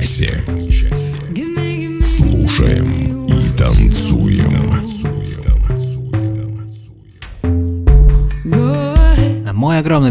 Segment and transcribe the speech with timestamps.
[0.00, 0.59] часе.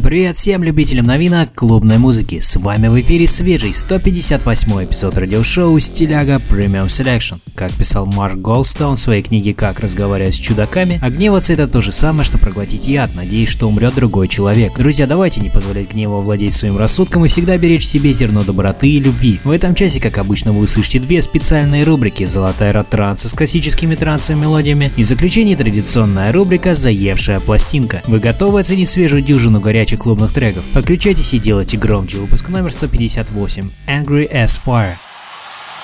[0.09, 2.39] Привет всем любителям новинок клубной музыки.
[2.39, 7.37] С вами в эфире свежий 158 эпизод радиошоу Стиляга Premium Selection.
[7.53, 11.79] Как писал Марк Голдстоун в своей книге «Как разговаривать с чудаками», а гневаться это то
[11.79, 14.75] же самое, что проглотить яд, надеясь, что умрет другой человек.
[14.79, 18.89] Друзья, давайте не позволять гневу владеть своим рассудком и всегда беречь в себе зерно доброты
[18.89, 19.39] и любви.
[19.43, 23.93] В этом часе, как обычно, вы услышите две специальные рубрики «Золотая рот транса» с классическими
[23.93, 28.01] трансовыми мелодиями и в заключение традиционная рубрика «Заевшая пластинка».
[28.07, 30.63] Вы готовы оценить свежую дюжину горячих клубных треков?
[30.73, 32.17] Подключайтесь и делайте громче.
[32.17, 33.69] Выпуск номер 158.
[33.87, 34.95] Angry as Fire.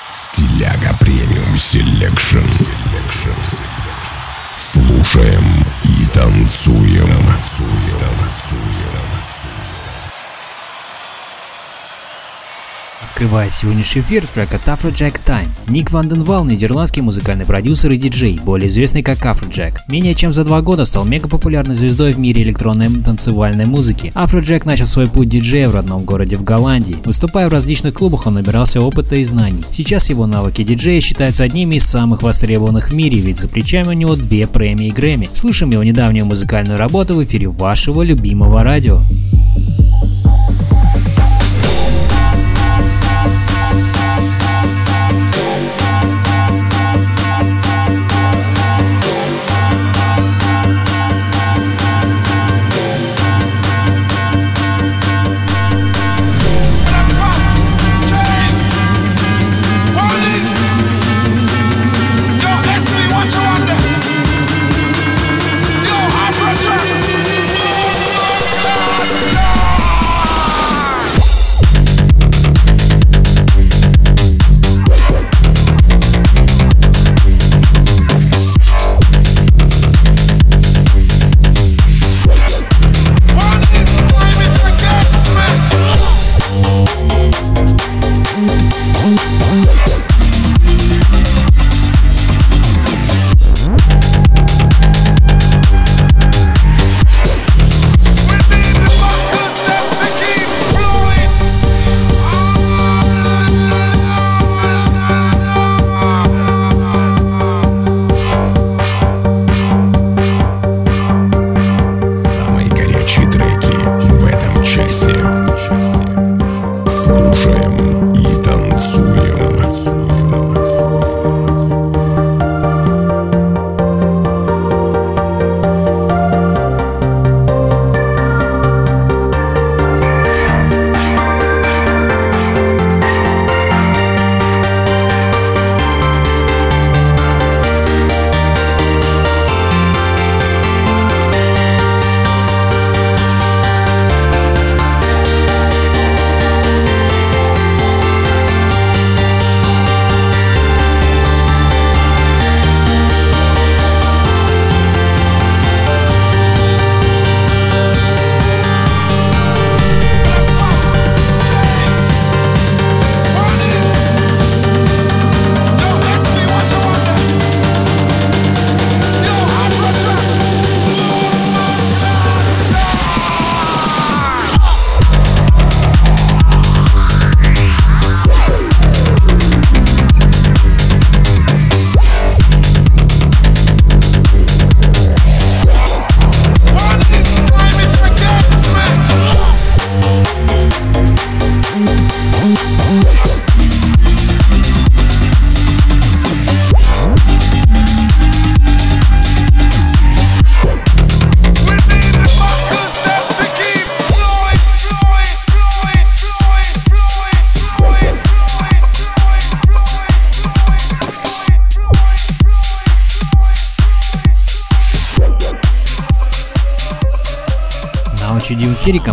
[0.10, 2.40] Стиляга Premium Selection.
[4.56, 5.44] Слушаем
[5.84, 7.06] и танцуем.
[13.02, 15.50] Открывает сегодняшний эфир трек от Afrojack Time.
[15.68, 19.80] Ник ван де Валл– нидерландский музыкальный продюсер и диджей, более известный как Afrojack.
[19.90, 24.14] Менее чем за два года стал мегапопулярной звездой в мире электронной танцевальной музыки.
[24.16, 26.96] Afrojack начал свой путь диджея в родном городе в Голландии.
[27.04, 29.64] Выступая в различных клубах, он набирался опыта и знаний.
[29.72, 33.94] Сейчас его навыки диджея считаются одними из самых востребованных в мире, ведь за плечами у
[33.94, 35.30] него две премии Грэмми.
[35.34, 39.02] Слушаем его недавнюю музыкальную работу в эфире вашего любимого радио.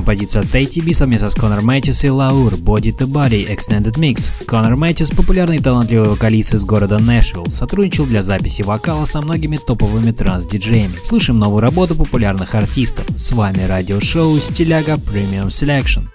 [0.02, 4.32] Композиция от ATB совместно с Конор Matthews и Лаур Body to Body Extended Mix.
[4.46, 9.58] Конор Matthews, популярный и талантливый вокалист из города Нэшвилл, сотрудничал для записи вокала со многими
[9.64, 10.96] топовыми транс-диджеями.
[11.04, 13.06] Слышим новую работу популярных артистов.
[13.16, 16.11] С вами радиошоу Стиляга Premium Selection.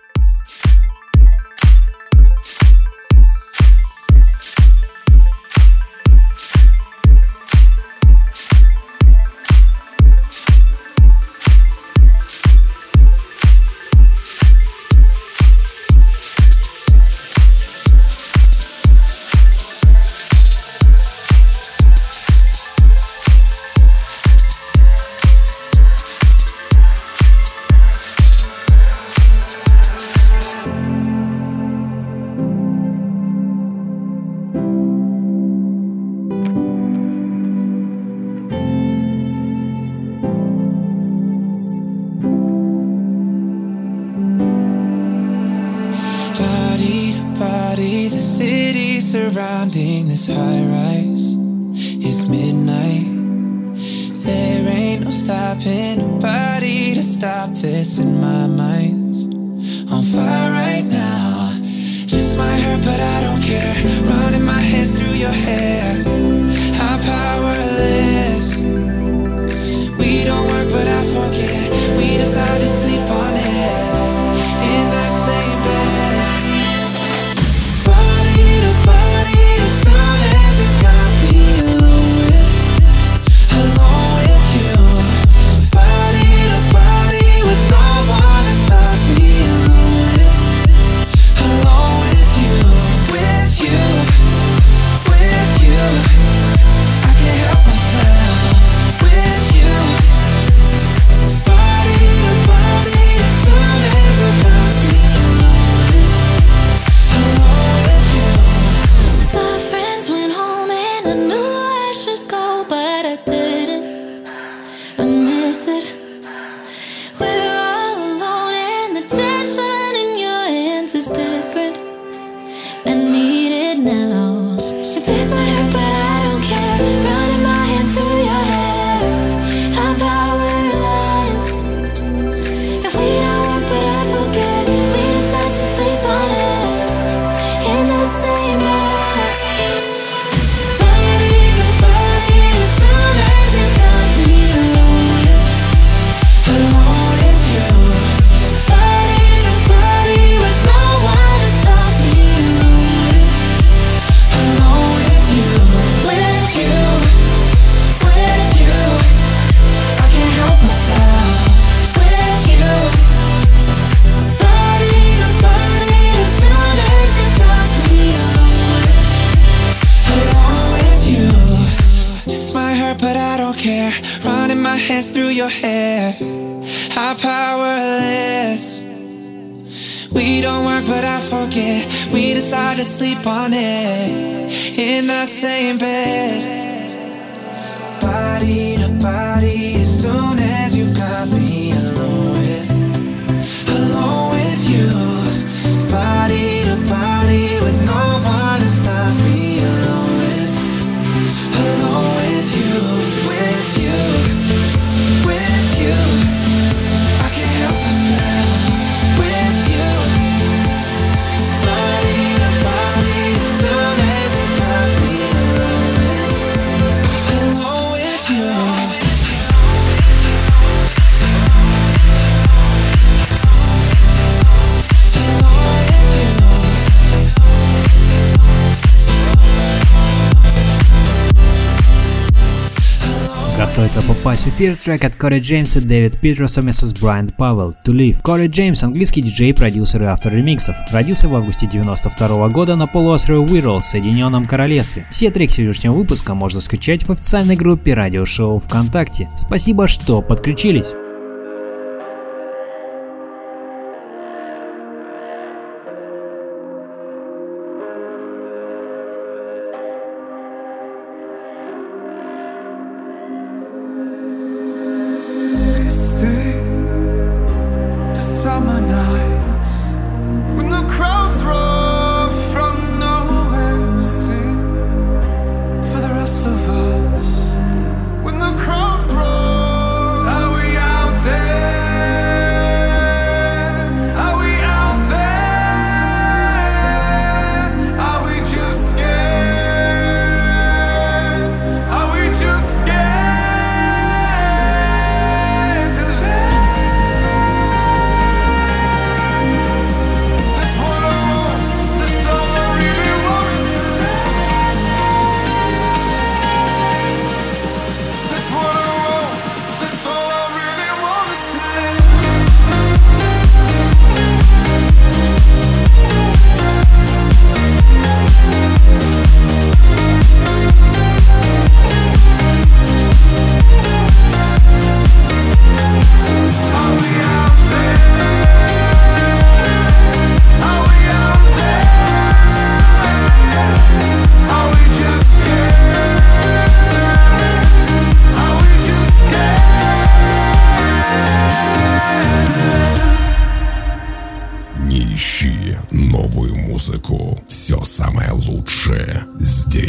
[234.37, 238.21] Начинался эфир трек от Кори Джеймса, Дэвид Питера совместно с Брайан Павел «To Live».
[238.21, 240.75] Кори Джеймс– английский диджей, продюсер и автор ремиксов.
[240.91, 245.07] Родился в августе 92 года на полуострове Уирл в Соединенном Королевстве.
[245.09, 249.27] Все треки сегодняшнего выпуска можно скачать в официальной группе радиошоу ВКонтакте.
[249.35, 250.93] Спасибо, что подключились!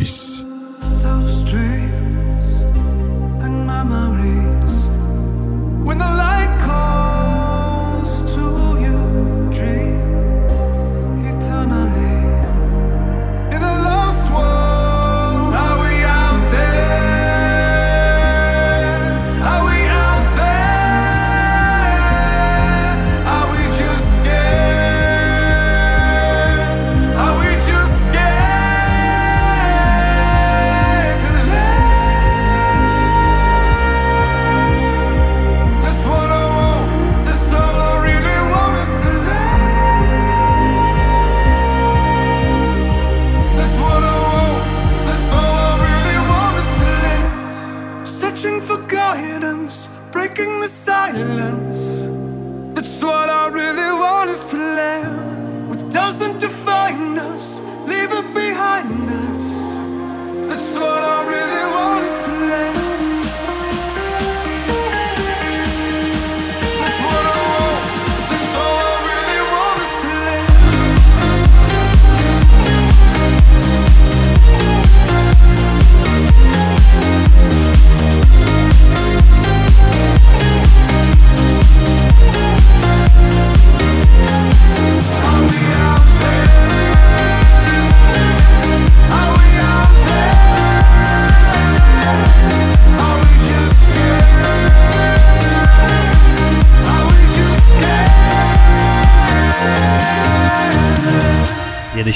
[0.08, 0.47] disse: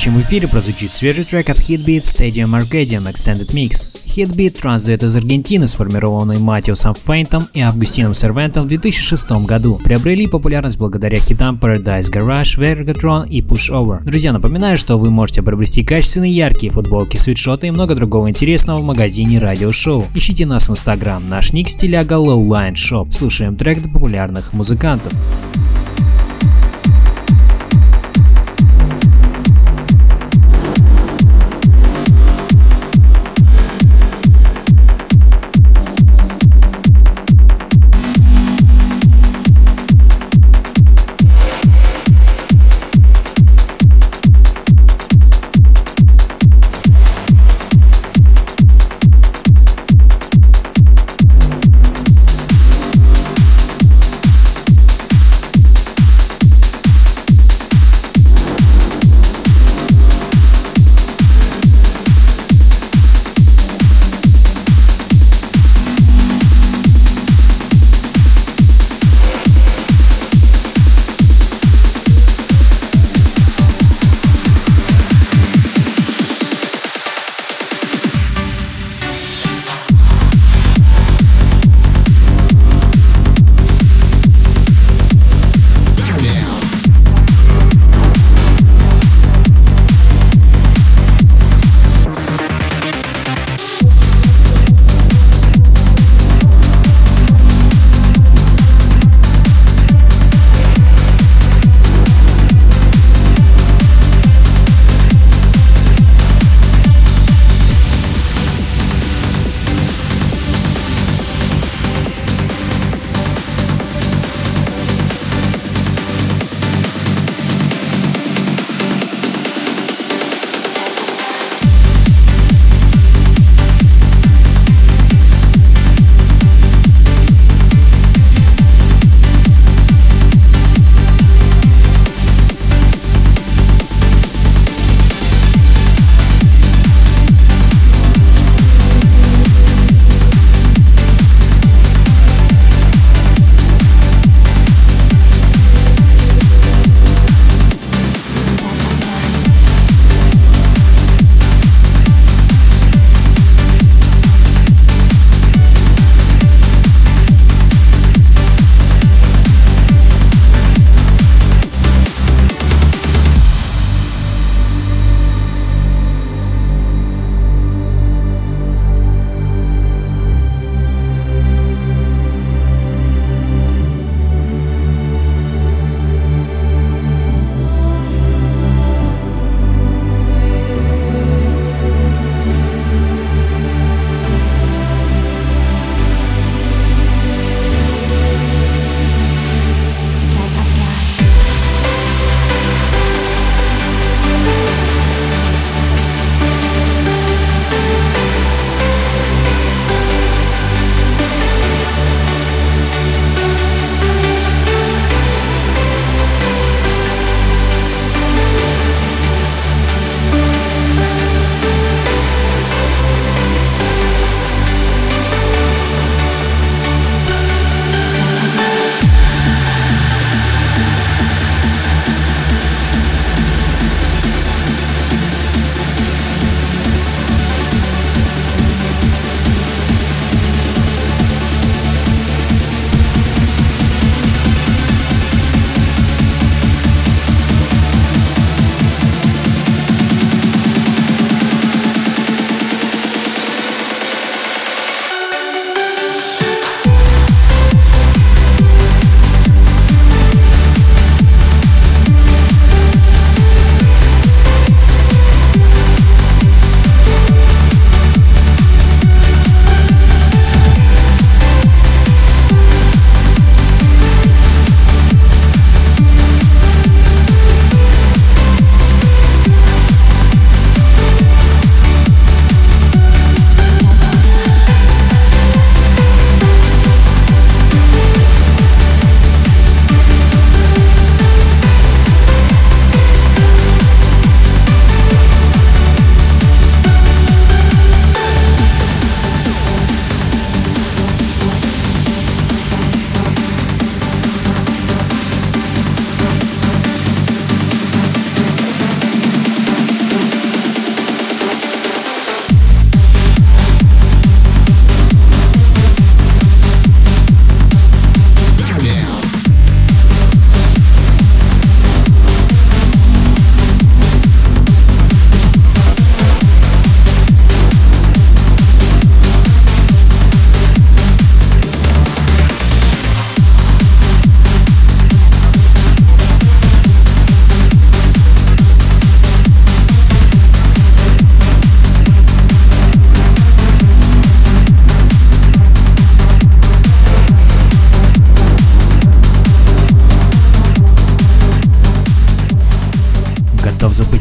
[0.02, 3.88] следующем эфире прозвучит свежий трек от Hitbeat Stadium Arcadium Extended Mix.
[4.04, 9.80] Hitbeat– транс-дуэт из Аргентины, сформированный Матиусом Фейнтом и Августином Сервентом в 2006 году.
[9.84, 14.02] Приобрели популярность благодаря хитам Paradise Garage, Vergatron и Pushover.
[14.02, 18.84] Друзья, напоминаю, что вы можете приобрести качественные яркие футболки, свитшоты и много другого интересного в
[18.84, 20.06] магазине радиошоу.
[20.16, 23.12] Ищите нас в Instagram, наш ник стиляга Lowline Shop.
[23.12, 25.12] Слушаем трек популярных музыкантов.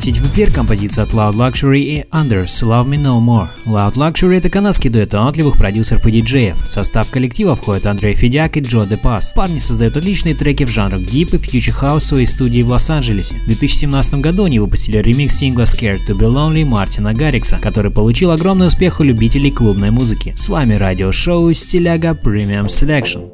[0.02, 3.48] Пригласить в эфир композицию от Loud Luxury и Anders Love Me No More.
[3.68, 6.58] Loud Luxury это канадский дуэт талантливых продюсеров и диджеев.
[6.58, 9.34] В состав коллектива входят Андрей Федяк и Джо Депас.
[9.36, 13.36] Парни создают отличные треки в жанрах Deep и Future House в своей студии в Лос-Анджелесе.
[13.44, 18.32] В 2017 году они выпустили ремикс сингла Scared to be Lonely Мартина Гаррикса, который получил
[18.32, 20.34] огромный успех у любителей клубной музыки.
[20.36, 23.30] С вами радиошоу Стиляга Premium Selection.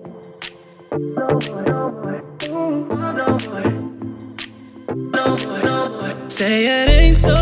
[6.29, 7.33] Say it ain't so.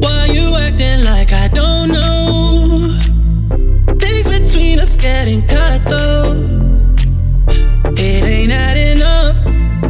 [0.00, 2.96] Why you acting like I don't know?
[4.00, 6.32] Things between us getting cut though.
[7.98, 9.36] It ain't adding up.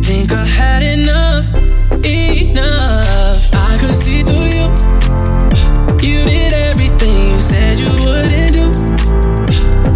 [0.02, 1.54] Think I had enough,
[2.04, 3.54] enough.
[3.54, 4.66] I could see through you.
[6.02, 8.66] You did everything you said you wouldn't do.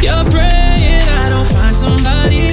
[0.06, 2.49] You're praying I don't find somebody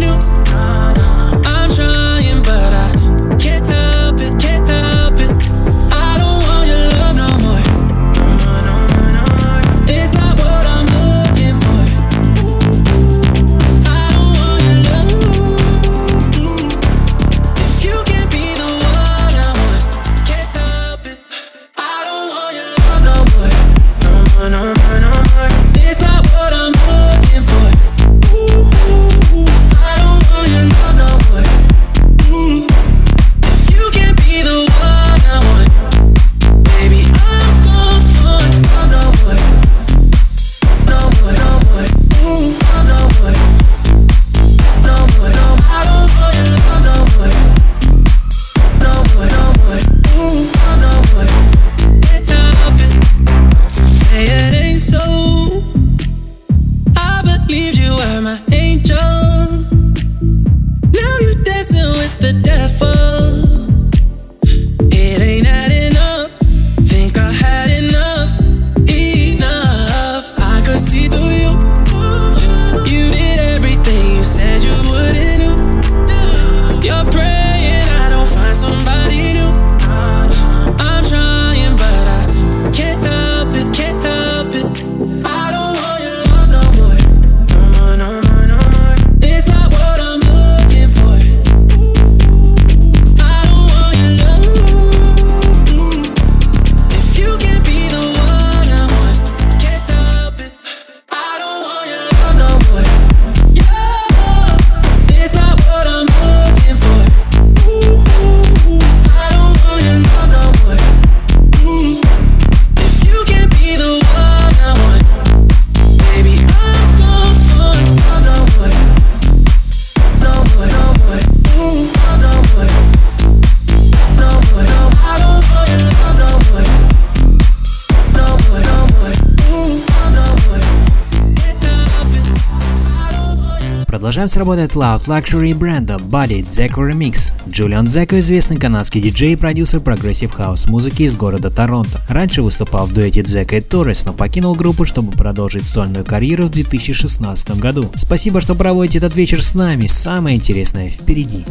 [134.28, 137.32] your Продолжаем с работой от Loud Luxury Brando Body Zeko Remix.
[137.50, 142.02] Джулиан Зеко известный канадский диджей и продюсер прогрессив хаус музыки из города Торонто.
[142.10, 146.50] Раньше выступал в дуэте Зека и Торрес, но покинул группу, чтобы продолжить сольную карьеру в
[146.50, 147.90] 2016 году.
[147.96, 149.88] Спасибо, что проводите этот вечер с нами.
[149.88, 151.46] Самое интересное впереди.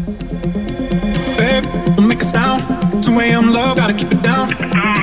[1.39, 1.65] Babe,
[1.97, 2.63] don't make a sound.
[3.03, 3.51] 2 a.m.
[3.53, 4.49] love, gotta keep it down.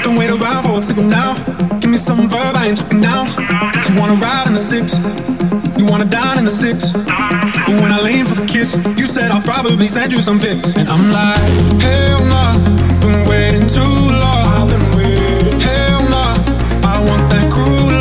[0.03, 1.35] Don't wait around for a signal now.
[1.79, 3.35] Give me some verbs, I ain't talking nouns.
[3.37, 4.99] You wanna ride in the six,
[5.77, 6.93] you wanna dine in the six.
[7.73, 10.75] But when I lean for the kiss, you said I'll probably send you some pics.
[10.75, 12.53] And I'm like, hell nah,
[13.01, 14.69] been waiting too long.
[15.57, 16.37] Hell nah,
[16.85, 17.92] I want that cruel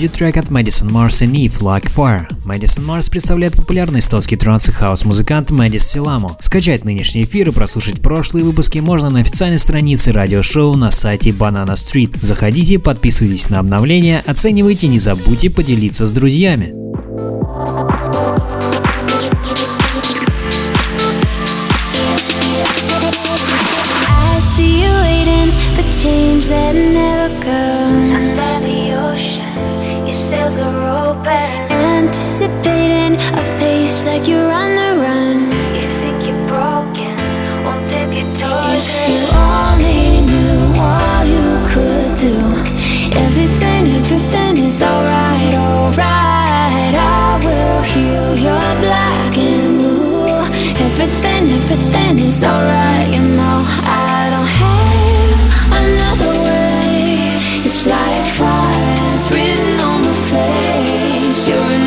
[0.00, 2.26] очереди трек от Madison Mars и Neve Like Fire.
[2.46, 6.36] Madison Mars представляет популярный эстонский транс и хаус-музыкант Мадис Силламо.
[6.40, 11.74] Скачать нынешний эфир и прослушать прошлые выпуски можно на официальной странице радиошоу на сайте Banana
[11.74, 12.16] Street.
[12.22, 16.72] Заходите, подписывайтесь на обновления, оценивайте, не забудьте поделиться с друзьями.
[26.02, 27.89] change that never comes.
[34.20, 35.38] Like you're on the run.
[35.74, 37.16] You think you're broken,
[37.64, 42.36] won't dip your toes If you only knew all you could do,
[43.24, 46.94] everything, everything is alright, alright.
[46.96, 50.26] I will heal your black and blue.
[50.86, 53.58] Everything, everything is alright, you know.
[53.88, 55.40] I don't have
[55.80, 57.40] another way.
[57.64, 61.48] It's like fire, it's written on my face.
[61.48, 61.79] You're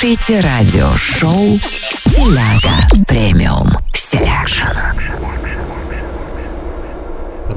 [0.00, 4.64] Слушайте радиошоу «Стиляга Premium Selection».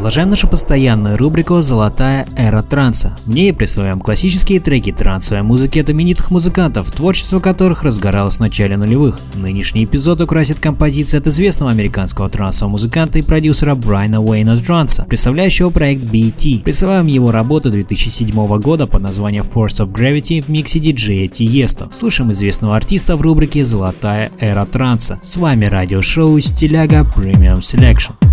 [0.03, 3.15] Продолжаем нашу постоянную рубрику «Золотая эра транса».
[3.25, 8.75] В ней присваиваем классические треки трансовой музыки от именитых музыкантов, творчество которых разгоралось в начале
[8.75, 9.21] нулевых.
[9.35, 15.69] Нынешний эпизод украсит композиция от известного американского трансового музыканта и продюсера Брайана Уэйна Трансо, представляющего
[15.69, 16.63] проект BT.
[16.63, 21.87] Присваиваем его работу 2007 года под названием Force of Gravity в миксе диджея Тиесто.
[21.93, 25.19] Слушаем известного артиста в рубрике «Золотая эра транса».
[25.21, 28.32] С вами радиошоу Стиляга Premium Selection.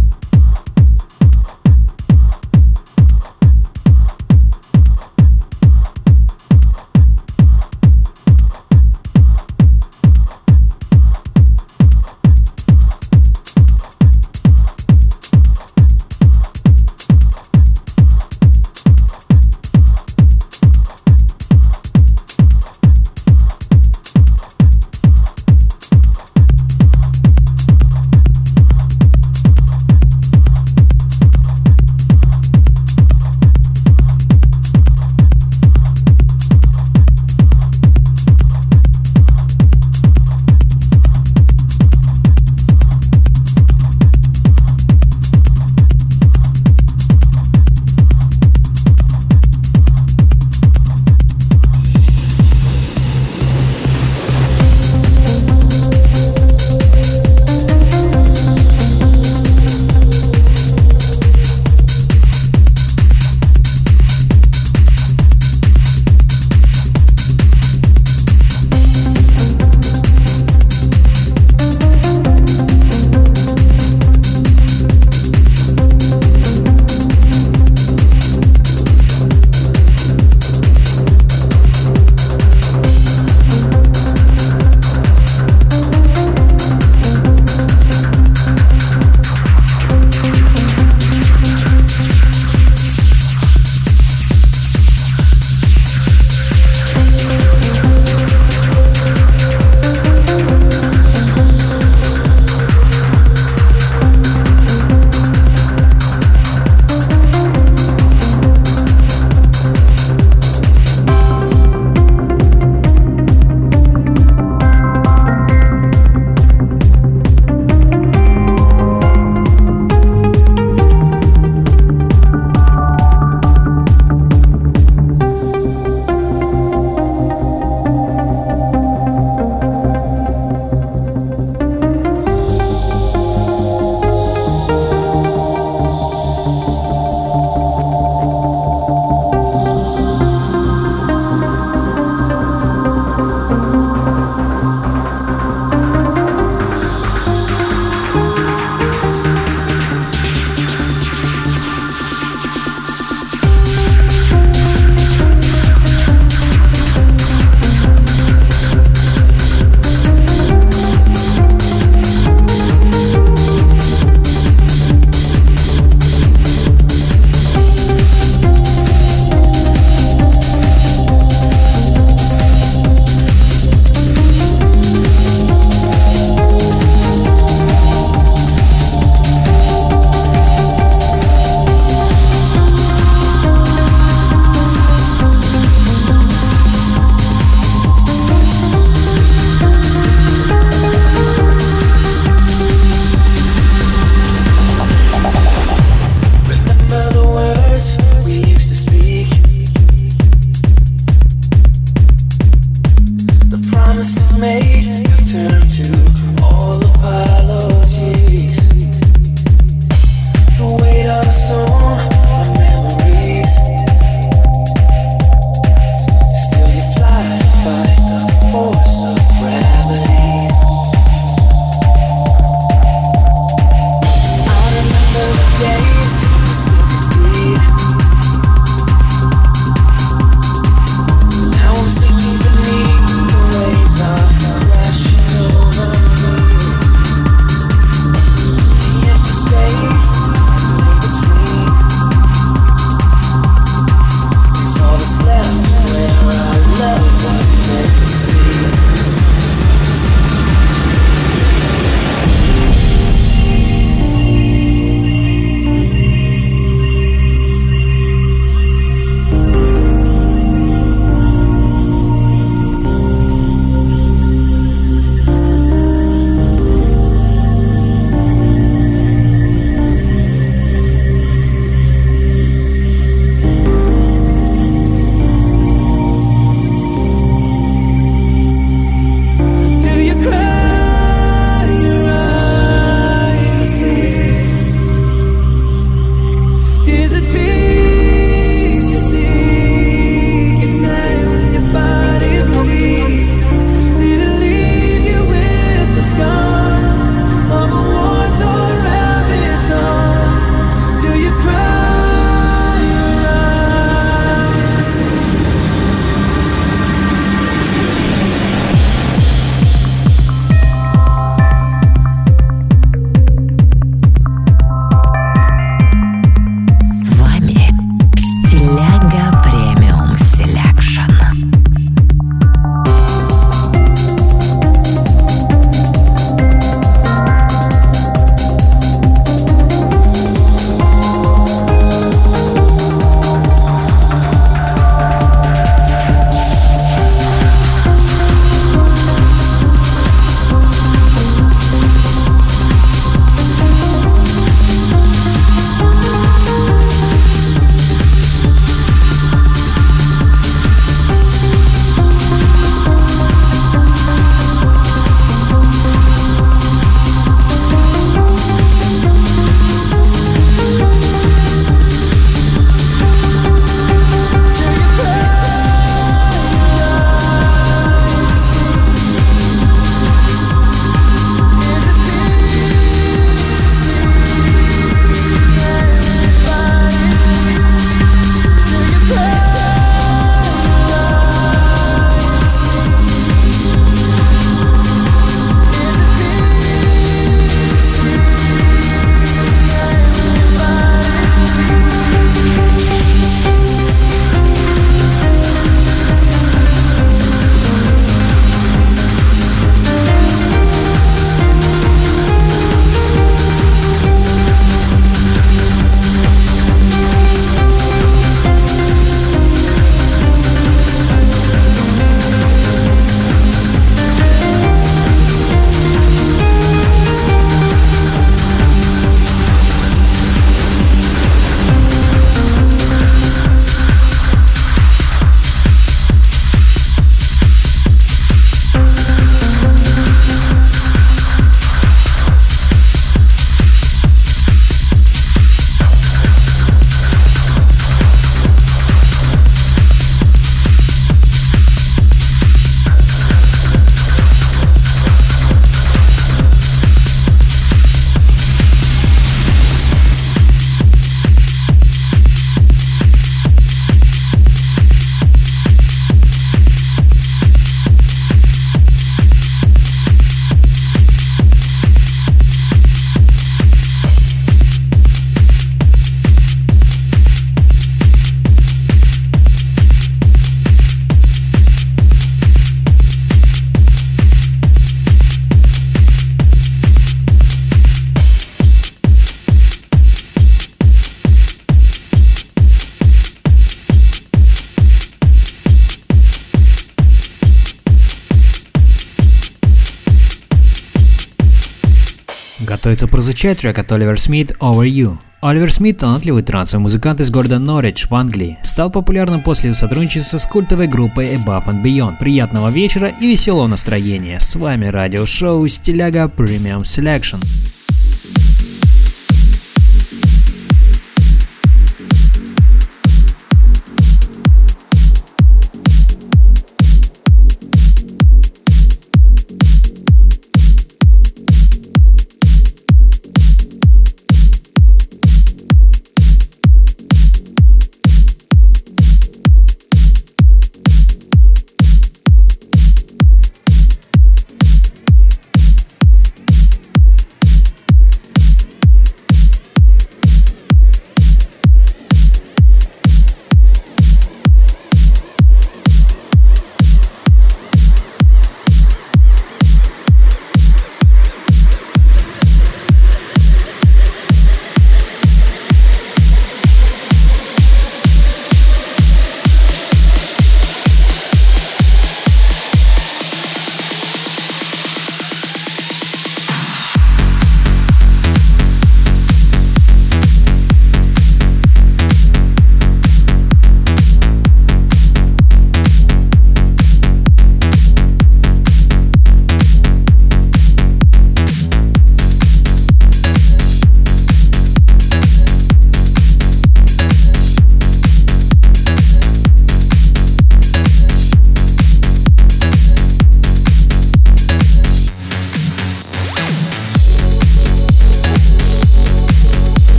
[492.81, 495.19] Готовится прозвучать трек от Оливер Смит «Over You».
[495.43, 500.47] Оливер Смит, талантливый трансовый музыкант из города Норридж в Англии, стал популярным после сотрудничества с
[500.47, 502.19] культовой группой Above and Beyond.
[502.19, 504.41] Приятного вечера и веселого настроения.
[504.41, 507.70] С вами радиошоу Стиляга Premium Selection.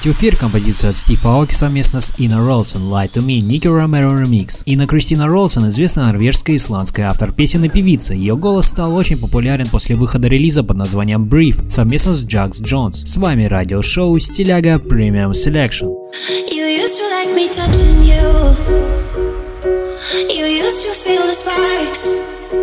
[0.00, 3.66] выпустить в эфир композицию от Стива Аоки совместно с Инна Ролсон «Light to Me» Ники
[3.68, 4.62] Ромеро Remix.
[4.66, 8.14] Инна Кристина Ролсон известная норвежская и исландская автор песен и певица.
[8.14, 13.02] Ее голос стал очень популярен после выхода релиза под названием Brief совместно с Джакс Джонс.
[13.04, 15.88] С вами радиошоу Стиляга Premium Selection.
[16.50, 18.54] You used to like me touching you.
[20.30, 22.54] You used to feel the sparks.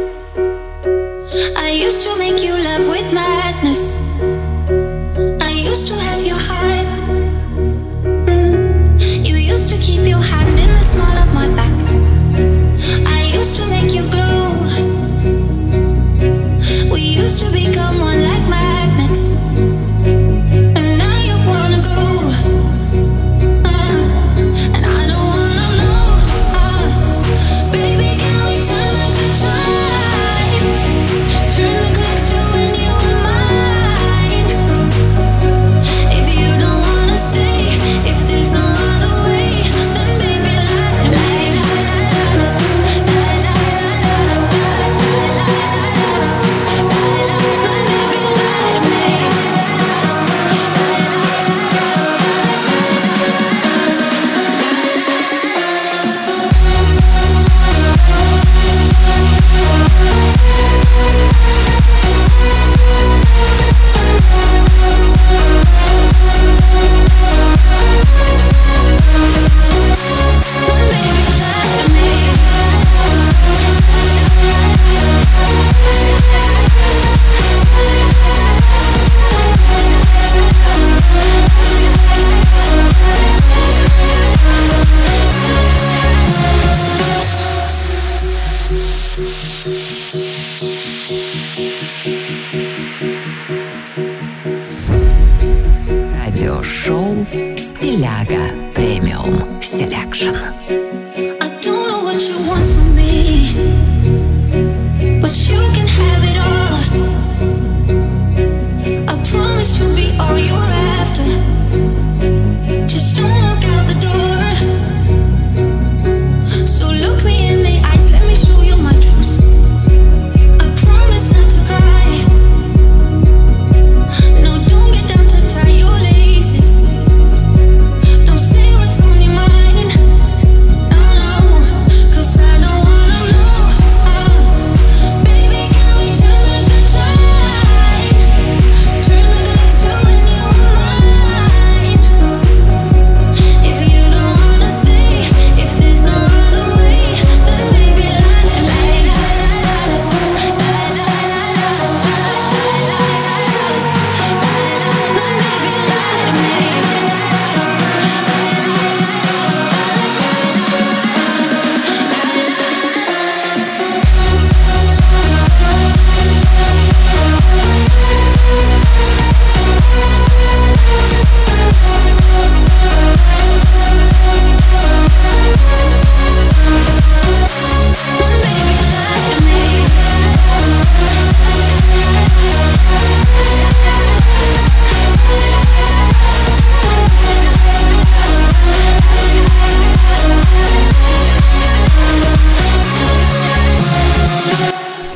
[1.57, 3.96] I used to make you love with madness.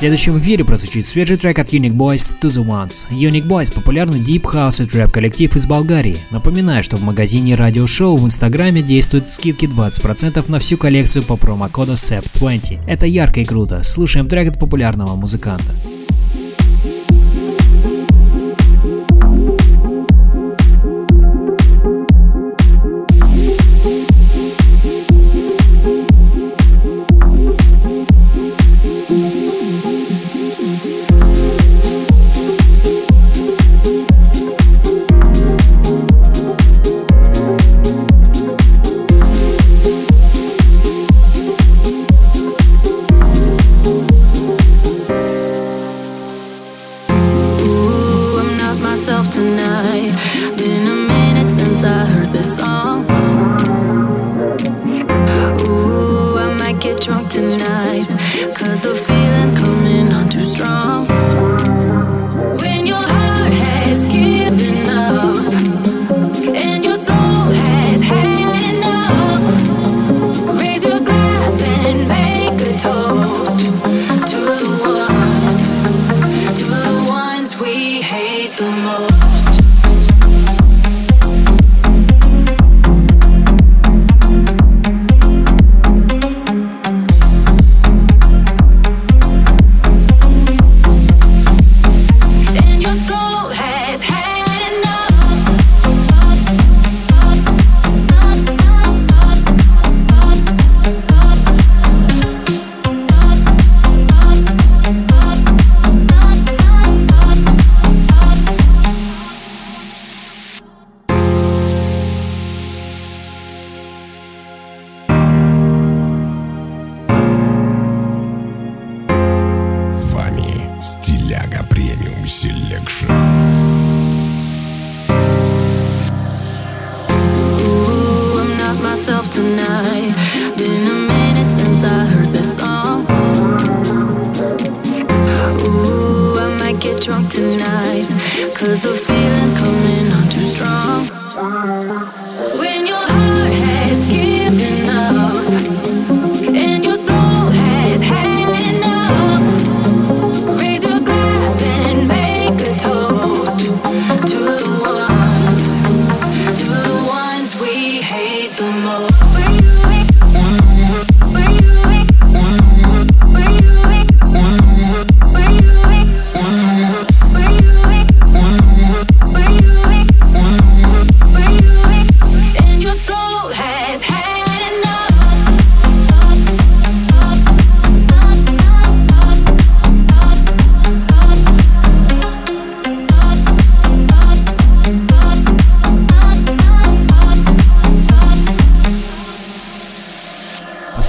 [0.01, 3.07] следующем эфире прозвучит свежий трек от Unique Boys To The Ones.
[3.11, 6.17] Unique Boys– популярный Deep House и Trap коллектив из Болгарии.
[6.31, 11.35] Напоминаю, что в магазине Радио Шоу в Инстаграме действуют скидки 20% на всю коллекцию по
[11.35, 12.79] промокоду SEP20.
[12.87, 13.83] Это ярко и круто.
[13.83, 15.71] Слушаем трек от популярного музыканта.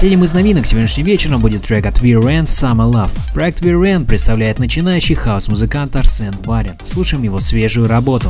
[0.03, 3.11] Последним из новинок сегодняшним вечером будет трек от Virend Summer Love.
[3.33, 6.73] Проект Virend представляет начинающий хаус-музыкант Арсен Барин.
[6.83, 8.29] Слушаем его свежую работу.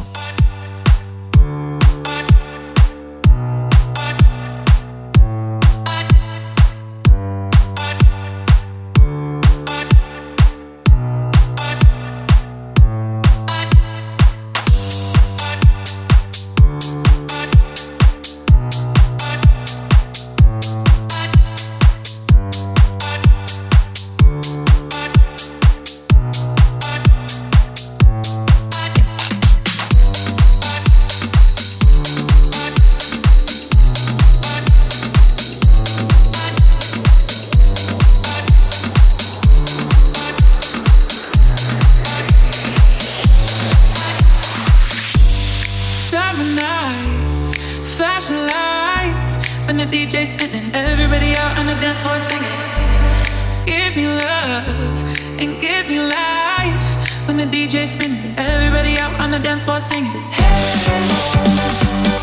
[53.93, 57.27] give me love and give me life.
[57.27, 60.09] When the DJ's spinning, everybody out on the dance floor singing.
[60.31, 60.41] Hey,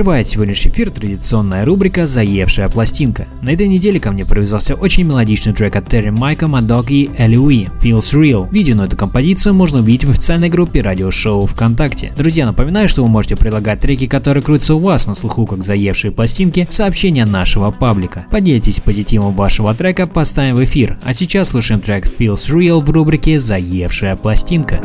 [0.01, 3.28] Закрывает сегодняшний эфир традиционная рубрика «Заевшая пластинка».
[3.42, 7.36] На этой неделе ко мне привязался очень мелодичный трек от Терри Майка, Мадок и Элли
[7.36, 8.51] Уи «Feels Real».
[8.51, 12.11] Видео на эту композицию можно увидеть в официальной группе радиошоу ВКонтакте.
[12.16, 16.12] Друзья, напоминаю, что вы можете предлагать треки, которые крутятся у вас на слуху как заевшие
[16.12, 18.24] пластинки, в сообщения нашего паблика.
[18.30, 20.98] Поделитесь позитивом вашего трека, поставим в эфир.
[21.05, 24.80] А сейчас слушаем трек «Feels Real» в рубрике «Заевшая пластинка».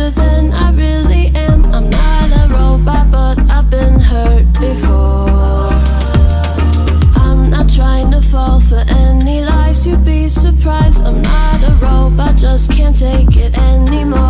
[0.00, 1.64] Off than I really am.
[1.66, 5.70] I'm not a robot, but I've been hurt before.
[7.22, 11.04] I'm not trying to fall for any lies, you'd be surprised.
[11.04, 14.29] I'm not a robot, just can't take it anymore.